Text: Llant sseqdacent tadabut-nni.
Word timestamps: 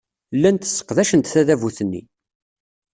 Llant 0.35 0.67
sseqdacent 0.69 1.31
tadabut-nni. 1.33 2.01